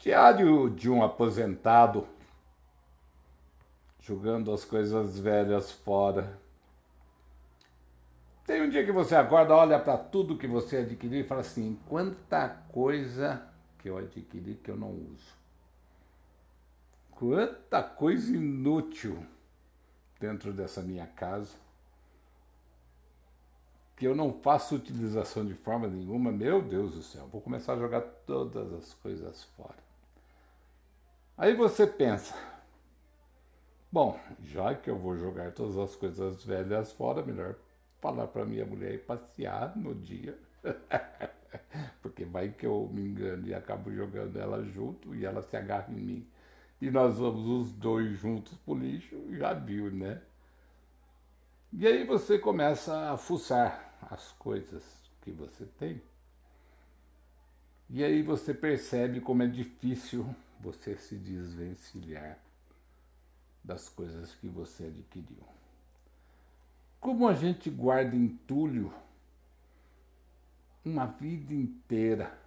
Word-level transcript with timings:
Diário 0.00 0.70
de 0.70 0.88
um 0.88 1.04
aposentado 1.04 2.08
jogando 4.00 4.50
as 4.50 4.64
coisas 4.64 5.18
velhas 5.18 5.70
fora. 5.70 6.40
Tem 8.46 8.62
um 8.62 8.70
dia 8.70 8.82
que 8.82 8.90
você 8.90 9.14
acorda, 9.14 9.54
olha 9.54 9.78
para 9.78 9.98
tudo 9.98 10.38
que 10.38 10.46
você 10.46 10.78
adquiriu 10.78 11.20
e 11.20 11.24
fala 11.24 11.42
assim: 11.42 11.78
quanta 11.86 12.48
coisa 12.48 13.46
que 13.78 13.90
eu 13.90 13.98
adquiri 13.98 14.54
que 14.54 14.70
eu 14.70 14.76
não 14.76 14.90
uso. 14.90 15.38
Quanta 17.10 17.82
coisa 17.82 18.34
inútil 18.34 19.22
dentro 20.18 20.50
dessa 20.50 20.80
minha 20.80 21.06
casa 21.06 21.54
que 23.96 24.06
eu 24.06 24.16
não 24.16 24.32
faço 24.32 24.76
utilização 24.76 25.44
de 25.44 25.52
forma 25.52 25.86
nenhuma. 25.86 26.32
Meu 26.32 26.62
Deus 26.62 26.94
do 26.94 27.02
céu, 27.02 27.28
vou 27.30 27.42
começar 27.42 27.74
a 27.74 27.78
jogar 27.78 28.00
todas 28.00 28.72
as 28.72 28.94
coisas 28.94 29.44
fora. 29.54 29.89
Aí 31.40 31.54
você 31.54 31.86
pensa, 31.86 32.36
bom, 33.90 34.20
já 34.42 34.74
que 34.74 34.90
eu 34.90 34.98
vou 34.98 35.16
jogar 35.16 35.52
todas 35.52 35.78
as 35.78 35.96
coisas 35.96 36.44
velhas 36.44 36.92
fora, 36.92 37.24
melhor 37.24 37.54
falar 37.98 38.26
para 38.26 38.44
minha 38.44 38.66
mulher 38.66 38.92
ir 38.92 39.06
passear 39.06 39.74
no 39.74 39.94
dia. 39.94 40.38
Porque 42.02 42.26
vai 42.26 42.50
que 42.50 42.66
eu 42.66 42.90
me 42.92 43.00
engano 43.00 43.48
e 43.48 43.54
acabo 43.54 43.90
jogando 43.90 44.38
ela 44.38 44.62
junto 44.64 45.14
e 45.14 45.24
ela 45.24 45.40
se 45.40 45.56
agarra 45.56 45.90
em 45.90 46.02
mim. 46.02 46.28
E 46.78 46.90
nós 46.90 47.16
vamos 47.16 47.46
os 47.46 47.72
dois 47.72 48.18
juntos 48.18 48.58
pro 48.58 48.74
lixo, 48.74 49.16
já 49.30 49.54
viu, 49.54 49.90
né? 49.90 50.20
E 51.72 51.86
aí 51.86 52.04
você 52.04 52.38
começa 52.38 53.12
a 53.12 53.16
fuçar 53.16 53.96
as 54.10 54.30
coisas 54.32 54.84
que 55.22 55.30
você 55.30 55.64
tem. 55.78 56.02
E 57.88 58.04
aí 58.04 58.20
você 58.20 58.52
percebe 58.52 59.22
como 59.22 59.42
é 59.42 59.46
difícil 59.46 60.28
você 60.60 60.96
se 60.96 61.16
desvencilhar 61.16 62.38
das 63.64 63.88
coisas 63.88 64.34
que 64.34 64.48
você 64.48 64.84
adquiriu. 64.84 65.42
Como 67.00 67.26
a 67.26 67.34
gente 67.34 67.70
guarda 67.70 68.14
entulho 68.14 68.92
uma 70.84 71.06
vida 71.06 71.54
inteira 71.54 72.38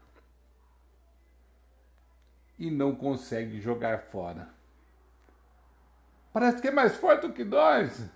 e 2.58 2.70
não 2.70 2.96
consegue 2.96 3.60
jogar 3.60 4.00
fora. 4.04 4.50
Parece 6.32 6.62
que 6.62 6.68
é 6.68 6.72
mais 6.72 6.96
forte 6.96 7.28
do 7.28 7.34
que 7.34 7.44
nós. 7.44 8.10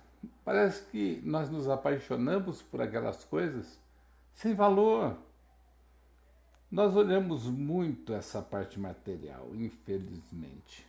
Parece 0.44 0.84
que 0.86 1.20
nós 1.24 1.50
nos 1.50 1.68
apaixonamos 1.68 2.62
por 2.62 2.80
aquelas 2.80 3.24
coisas 3.24 3.78
sem 4.34 4.54
valor. 4.54 5.16
Nós 6.70 6.94
olhamos 6.94 7.44
muito 7.44 8.12
essa 8.12 8.42
parte 8.42 8.78
material, 8.78 9.54
infelizmente. 9.54 10.86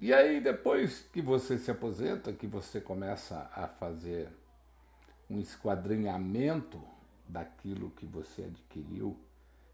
E 0.00 0.14
aí, 0.14 0.40
depois 0.40 1.00
que 1.12 1.20
você 1.20 1.58
se 1.58 1.70
aposenta, 1.70 2.32
que 2.32 2.46
você 2.46 2.80
começa 2.80 3.50
a 3.52 3.66
fazer 3.66 4.28
um 5.28 5.40
esquadrinhamento 5.40 6.80
daquilo 7.28 7.90
que 7.90 8.06
você 8.06 8.44
adquiriu 8.44 9.18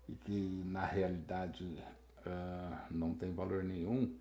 e 0.08 0.14
que 0.14 0.62
na 0.64 0.86
realidade 0.86 1.64
uh, 2.26 2.76
não 2.90 3.12
tem 3.14 3.32
valor 3.32 3.62
nenhum, 3.62 4.16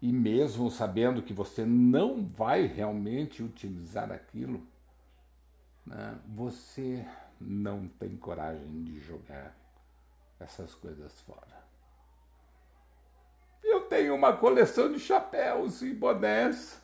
e 0.00 0.12
mesmo 0.12 0.70
sabendo 0.70 1.22
que 1.22 1.34
você 1.34 1.64
não 1.64 2.24
vai 2.24 2.66
realmente 2.66 3.42
utilizar 3.42 4.10
aquilo, 4.10 4.66
né, 5.84 6.18
você 6.26 7.06
não 7.40 7.88
tem 7.88 8.16
coragem 8.16 8.84
de 8.84 9.00
jogar 9.00 9.56
essas 10.40 10.74
coisas 10.74 11.20
fora. 11.22 11.58
Eu 13.62 13.82
tenho 13.88 14.14
uma 14.14 14.36
coleção 14.36 14.92
de 14.92 14.98
chapéus 14.98 15.82
e 15.82 15.92
bonés 15.92 16.80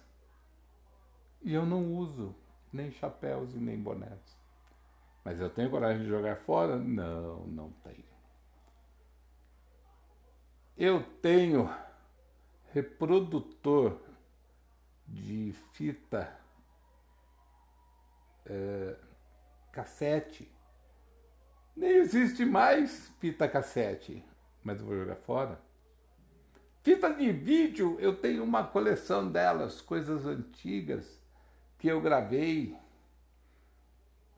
e 1.42 1.52
eu 1.52 1.66
não 1.66 1.94
uso 1.94 2.34
nem 2.72 2.90
chapéus 2.90 3.54
e 3.54 3.58
nem 3.58 3.80
bonés. 3.80 4.38
Mas 5.22 5.40
eu 5.40 5.48
tenho 5.48 5.70
coragem 5.70 6.02
de 6.02 6.08
jogar 6.08 6.36
fora? 6.36 6.76
Não, 6.76 7.46
não 7.46 7.70
tenho. 7.84 8.04
Eu 10.76 11.02
tenho 11.20 11.72
reprodutor 12.72 14.00
de 15.06 15.52
fita 15.72 16.36
é, 18.46 18.96
cassete. 19.74 20.48
Nem 21.76 21.96
existe 21.96 22.44
mais 22.44 23.08
fita 23.18 23.48
cassete, 23.48 24.24
mas 24.62 24.78
eu 24.78 24.86
vou 24.86 24.96
jogar 24.96 25.16
fora. 25.16 25.60
Fita 26.82 27.12
de 27.12 27.32
vídeo, 27.32 27.96
eu 27.98 28.14
tenho 28.14 28.44
uma 28.44 28.62
coleção 28.62 29.28
delas, 29.28 29.80
coisas 29.80 30.24
antigas 30.24 31.20
que 31.78 31.88
eu 31.88 32.00
gravei. 32.00 32.76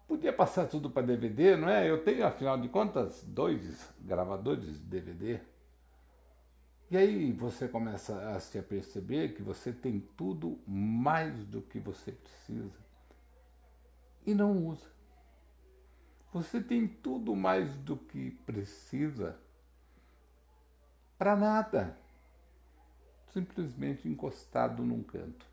Podia 0.09 0.33
passar 0.33 0.67
tudo 0.67 0.89
para 0.89 1.07
DVD, 1.07 1.57
não 1.57 1.69
é? 1.69 1.91
Eu 1.91 2.03
tenho, 2.03 2.25
afinal 2.25 2.59
de 2.59 2.69
contas, 2.69 3.23
dois 3.25 3.93
gravadores 4.01 4.81
de 4.81 4.87
DVD. 4.87 5.41
E 6.89 6.97
aí 6.97 7.33
você 7.33 7.67
começa 7.69 8.31
a 8.31 8.41
se 8.41 8.63
perceber 8.63 9.35
que 9.35 9.43
você 9.43 9.73
tem 9.73 10.01
tudo 10.17 10.59
mais 10.67 11.45
do 11.45 11.61
que 11.61 11.81
você 11.81 12.13
precisa 12.13 12.87
e 14.25 14.35
não 14.35 14.67
usa. 14.67 14.96
Você 16.33 16.61
tem 16.61 16.87
tudo 16.87 17.35
mais 17.35 17.75
do 17.77 17.97
que 17.97 18.31
precisa 18.45 19.39
para 21.19 21.35
nada, 21.35 21.97
simplesmente 23.29 24.07
encostado 24.07 24.83
num 24.83 25.03
canto. 25.03 25.47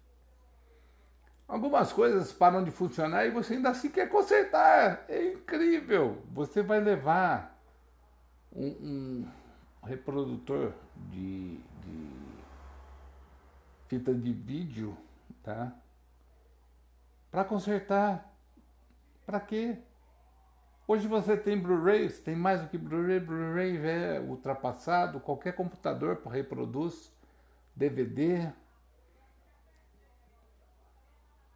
Algumas 1.47 1.93
coisas 1.93 2.31
param 2.31 2.63
de 2.63 2.71
funcionar 2.71 3.25
e 3.25 3.31
você 3.31 3.53
ainda 3.53 3.69
assim 3.69 3.89
quer 3.89 4.09
consertar. 4.09 5.05
É 5.07 5.33
incrível. 5.33 6.21
Você 6.31 6.63
vai 6.63 6.79
levar 6.79 7.61
um, 8.51 8.67
um 8.67 9.31
reprodutor 9.83 10.73
de, 11.09 11.57
de 11.57 12.09
fita 13.87 14.13
de 14.13 14.33
vídeo, 14.33 14.97
tá? 15.43 15.75
Para 17.29 17.43
consertar. 17.43 18.33
Para 19.25 19.39
quê? 19.39 19.77
Hoje 20.85 21.07
você 21.07 21.37
tem 21.37 21.57
Blu-ray, 21.57 22.09
tem 22.09 22.35
mais 22.35 22.61
do 22.61 22.67
que 22.67 22.77
Blu-ray, 22.77 23.19
Blu-ray 23.19 23.77
é 23.77 24.19
ultrapassado, 24.19 25.21
qualquer 25.21 25.53
computador 25.55 26.21
reproduz 26.27 27.09
DVD. 27.73 28.51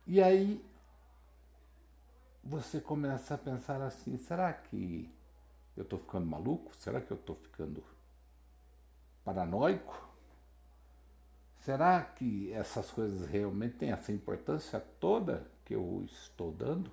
E 0.05 0.23
aí 0.23 0.63
você 2.41 2.79
começa 2.79 3.35
a 3.35 3.37
pensar 3.37 3.81
assim, 3.81 4.17
será 4.17 4.53
que 4.53 5.13
eu 5.75 5.83
estou 5.83 5.99
ficando 5.99 6.25
maluco? 6.25 6.73
Será 6.77 7.01
que 7.01 7.11
eu 7.11 7.17
estou 7.17 7.35
ficando 7.35 7.83
paranoico? 9.25 10.07
Será 11.59 12.01
que 12.01 12.53
essas 12.53 12.89
coisas 12.91 13.27
realmente 13.27 13.75
têm 13.75 13.91
essa 13.91 14.13
importância 14.13 14.79
toda 15.01 15.51
que 15.65 15.75
eu 15.75 16.05
estou 16.05 16.49
dando? 16.49 16.89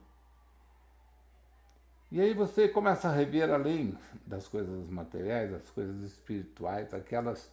E 2.15 2.21
aí 2.21 2.33
você 2.33 2.69
começa 2.69 3.09
a 3.09 3.13
rever 3.13 3.51
além 3.51 3.99
das 4.25 4.47
coisas 4.47 4.89
materiais, 4.89 5.51
das 5.51 5.69
coisas 5.71 6.01
espirituais, 6.05 6.95
aquelas 6.95 7.51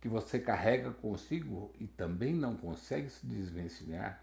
que 0.00 0.08
você 0.08 0.38
carrega 0.38 0.92
consigo 0.92 1.72
e 1.80 1.88
também 1.88 2.32
não 2.32 2.56
consegue 2.56 3.10
se 3.10 3.26
desvencilhar. 3.26 4.22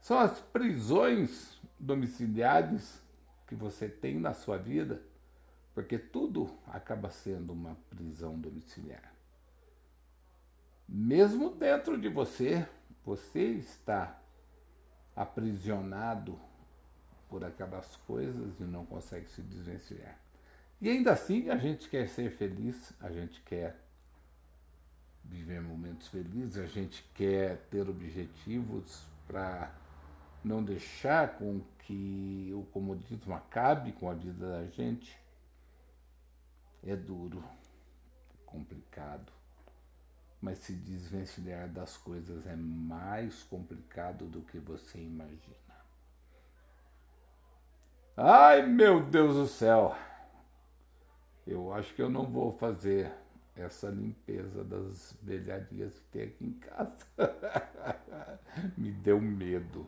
São 0.00 0.18
as 0.18 0.40
prisões 0.40 1.60
domiciliares 1.78 3.00
que 3.46 3.54
você 3.54 3.88
tem 3.88 4.18
na 4.18 4.34
sua 4.34 4.58
vida, 4.58 5.00
porque 5.72 5.96
tudo 5.96 6.50
acaba 6.66 7.10
sendo 7.10 7.52
uma 7.52 7.76
prisão 7.88 8.36
domiciliar. 8.36 9.14
Mesmo 10.88 11.50
dentro 11.50 11.96
de 11.96 12.08
você, 12.08 12.66
você 13.04 13.44
está 13.44 14.20
aprisionado 15.14 16.36
por 17.28 17.44
aquelas 17.44 17.96
coisas 18.06 18.58
e 18.60 18.64
não 18.64 18.84
consegue 18.84 19.28
se 19.30 19.42
desvencilhar. 19.42 20.18
E 20.80 20.88
ainda 20.88 21.12
assim 21.12 21.48
a 21.50 21.56
gente 21.56 21.88
quer 21.88 22.08
ser 22.08 22.30
feliz, 22.30 22.92
a 23.00 23.10
gente 23.10 23.40
quer 23.42 23.80
viver 25.24 25.60
momentos 25.60 26.08
felizes, 26.08 26.58
a 26.58 26.66
gente 26.66 27.02
quer 27.14 27.56
ter 27.70 27.88
objetivos 27.88 29.02
para 29.26 29.72
não 30.44 30.62
deixar 30.62 31.38
com 31.38 31.62
que 31.78 32.50
o 32.54 32.64
comodismo 32.72 33.34
acabe 33.34 33.92
com 33.92 34.10
a 34.10 34.14
vida 34.14 34.46
da 34.50 34.66
gente. 34.66 35.18
É 36.82 36.94
duro, 36.94 37.42
complicado, 38.44 39.32
mas 40.40 40.58
se 40.58 40.74
desvencilhar 40.74 41.66
das 41.68 41.96
coisas 41.96 42.46
é 42.46 42.54
mais 42.54 43.42
complicado 43.44 44.26
do 44.26 44.42
que 44.42 44.58
você 44.58 44.98
imagina. 44.98 45.63
Ai, 48.16 48.62
meu 48.62 49.02
Deus 49.02 49.34
do 49.34 49.46
céu! 49.48 49.96
Eu 51.44 51.72
acho 51.74 51.92
que 51.94 52.00
eu 52.00 52.08
não 52.08 52.24
vou 52.24 52.52
fazer 52.52 53.12
essa 53.56 53.88
limpeza 53.88 54.62
das 54.62 55.16
velharias 55.20 55.98
que 55.98 56.06
tem 56.12 56.22
aqui 56.22 56.44
em 56.44 56.52
casa. 56.52 57.06
Me 58.78 58.92
deu 58.92 59.20
medo. 59.20 59.84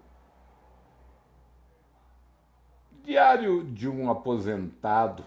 Diário 3.05 3.63
de 3.63 3.89
um 3.89 4.11
aposentado 4.11 5.25